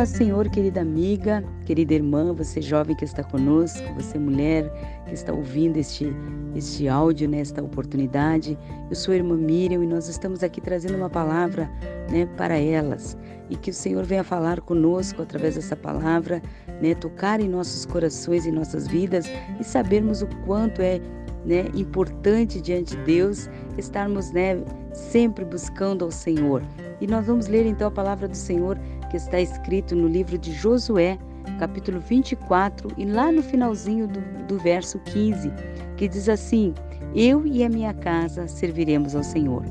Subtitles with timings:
[0.00, 4.64] paz, Senhor, querida amiga, querida irmã, você jovem que está conosco, você mulher
[5.04, 6.10] que está ouvindo este,
[6.54, 8.58] este áudio nesta oportunidade.
[8.88, 11.70] Eu sou a irmã Miriam e nós estamos aqui trazendo uma palavra
[12.10, 13.14] né, para elas.
[13.50, 16.40] E que o Senhor venha falar conosco através dessa palavra,
[16.80, 19.30] né, tocar em nossos corações, em nossas vidas
[19.60, 20.98] e sabermos o quanto é
[21.44, 24.62] né, importante diante de Deus estarmos né,
[24.94, 26.62] sempre buscando ao Senhor.
[27.00, 28.78] E nós vamos ler então a palavra do Senhor
[29.10, 31.18] que está escrito no livro de Josué,
[31.58, 35.52] capítulo 24, e lá no finalzinho do, do verso 15,
[35.96, 36.72] que diz assim:
[37.14, 39.64] Eu e a minha casa serviremos ao Senhor.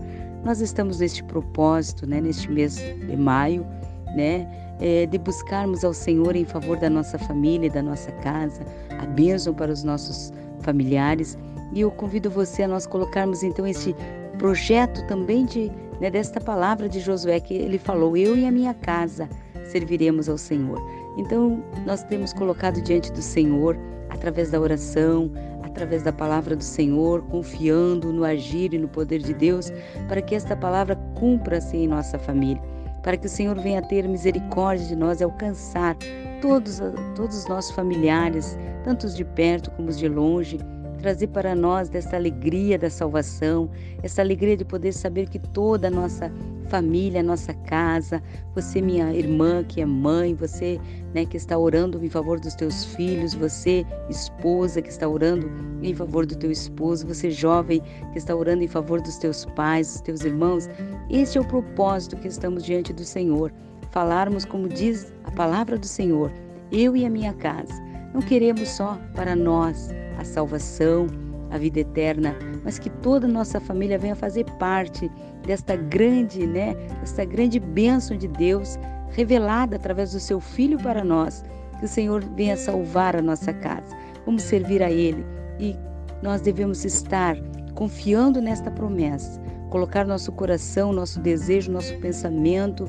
[0.43, 3.65] Nós estamos neste propósito, né, neste mês de maio,
[4.15, 4.47] né,
[4.79, 8.61] é, de buscarmos ao Senhor em favor da nossa família, da nossa casa,
[8.99, 10.31] a bênção para os nossos
[10.61, 11.37] familiares.
[11.73, 13.95] E eu convido você a nós colocarmos então este
[14.37, 18.73] projeto também de né, desta palavra de Josué que ele falou: Eu e a minha
[18.73, 19.29] casa
[19.65, 20.79] serviremos ao Senhor.
[21.17, 23.77] Então, nós temos colocado diante do Senhor,
[24.09, 25.31] através da oração,
[25.63, 29.71] através da palavra do Senhor, confiando no agir e no poder de Deus,
[30.07, 32.61] para que esta palavra cumpra-se em nossa família,
[33.03, 35.95] para que o Senhor venha ter misericórdia de nós e alcançar
[36.41, 36.81] todos,
[37.15, 40.57] todos os nossos familiares, tanto os de perto como os de longe
[40.99, 43.69] trazer para nós dessa alegria da salvação,
[44.03, 46.31] essa alegria de poder saber que toda a nossa
[46.69, 48.21] família, nossa casa,
[48.53, 50.79] você minha irmã que é mãe, você
[51.13, 55.49] né, que está orando em favor dos teus filhos, você esposa que está orando
[55.81, 59.93] em favor do teu esposo, você jovem que está orando em favor dos teus pais,
[59.93, 60.69] dos teus irmãos,
[61.09, 63.51] este é o propósito que estamos diante do Senhor,
[63.91, 66.31] falarmos como diz a palavra do Senhor,
[66.71, 67.88] eu e a minha casa.
[68.13, 71.07] Não queremos só para nós, a salvação,
[71.51, 75.09] a vida eterna, mas que toda a nossa família venha fazer parte
[75.45, 78.77] desta grande, né, desta grande bênção de Deus
[79.11, 81.43] revelada através do seu filho para nós.
[81.79, 83.95] Que o Senhor venha salvar a nossa casa.
[84.25, 85.25] Vamos servir a ele
[85.59, 85.75] e
[86.21, 87.37] nós devemos estar
[87.73, 89.39] confiando nesta promessa,
[89.69, 92.85] colocar nosso coração, nosso desejo, nosso pensamento,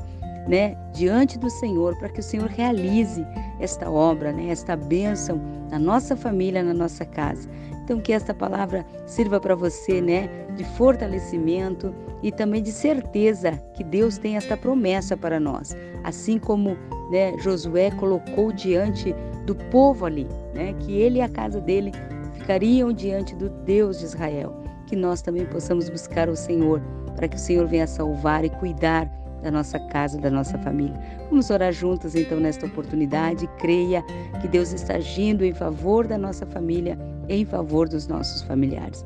[0.47, 3.25] né, diante do Senhor, para que o Senhor realize
[3.59, 7.47] esta obra, né, esta bênção na nossa família, na nossa casa.
[7.83, 11.93] Então que esta palavra sirva para você, né, de fortalecimento
[12.23, 16.77] e também de certeza que Deus tem esta promessa para nós, assim como,
[17.11, 19.15] né, Josué colocou diante
[19.45, 21.91] do povo ali, né, que ele e a casa dele
[22.33, 24.55] ficariam diante do Deus de Israel.
[24.87, 26.81] Que nós também possamos buscar o Senhor,
[27.15, 29.09] para que o Senhor venha salvar e cuidar
[29.41, 30.99] da nossa casa, da nossa família.
[31.29, 33.47] Vamos orar juntos então nesta oportunidade.
[33.59, 34.03] Creia
[34.41, 36.97] que Deus está agindo em favor da nossa família,
[37.27, 39.05] em favor dos nossos familiares.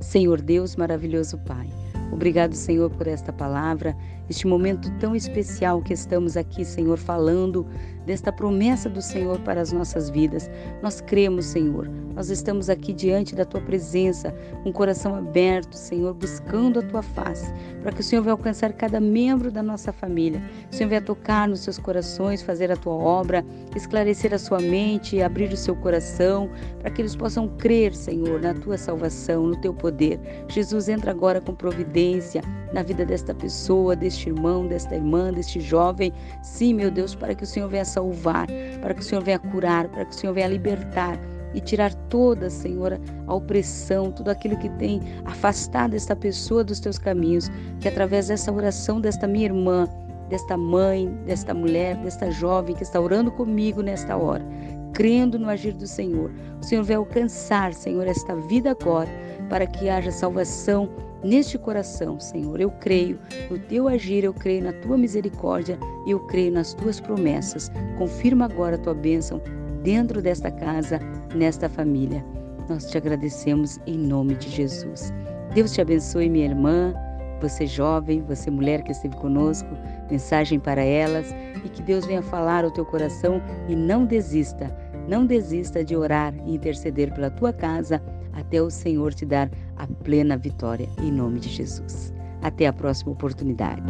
[0.00, 1.68] Senhor Deus, maravilhoso Pai.
[2.12, 3.94] Obrigado, Senhor, por esta palavra,
[4.30, 7.66] este momento tão especial que estamos aqui, Senhor, falando
[8.08, 10.50] desta promessa do Senhor para as nossas vidas.
[10.82, 16.14] Nós cremos, Senhor, nós estamos aqui diante da tua presença, com um coração aberto, Senhor,
[16.14, 17.52] buscando a tua face,
[17.82, 20.42] para que o Senhor venha alcançar cada membro da nossa família.
[20.72, 23.44] O Senhor venha tocar nos seus corações, fazer a tua obra,
[23.76, 28.54] esclarecer a sua mente, abrir o seu coração, para que eles possam crer, Senhor, na
[28.54, 30.18] tua salvação, no teu poder.
[30.48, 32.40] Jesus entra agora com providência
[32.72, 36.12] na vida desta pessoa, deste irmão, desta irmã, deste jovem.
[36.42, 38.46] Sim, meu Deus, para que o Senhor venha salvar,
[38.80, 41.18] para que o Senhor venha curar, para que o Senhor venha libertar
[41.54, 46.98] e tirar toda, Senhor, a opressão, tudo aquilo que tem afastado esta pessoa dos teus
[46.98, 47.48] caminhos,
[47.80, 49.88] que através dessa oração desta minha irmã,
[50.28, 54.44] desta mãe, desta mulher, desta jovem que está orando comigo nesta hora,
[54.92, 56.30] crendo no agir do Senhor,
[56.60, 59.08] o Senhor vai alcançar, Senhor, esta vida agora,
[59.48, 60.88] para que haja salvação
[61.22, 62.60] neste coração, Senhor.
[62.60, 63.18] Eu creio
[63.50, 67.70] no teu agir, eu creio na tua misericórdia, eu creio nas tuas promessas.
[67.96, 69.40] Confirma agora a tua bênção
[69.82, 71.00] dentro desta casa,
[71.34, 72.24] nesta família.
[72.68, 75.12] Nós te agradecemos em nome de Jesus.
[75.54, 76.94] Deus te abençoe, minha irmã,
[77.40, 79.68] você jovem, você mulher que esteve conosco,
[80.10, 84.74] mensagem para elas e que Deus venha falar ao teu coração e não desista,
[85.08, 88.02] não desista de orar e interceder pela tua casa
[88.38, 92.12] até o Senhor te dar a plena vitória em nome de Jesus.
[92.42, 93.82] Até a próxima oportunidade.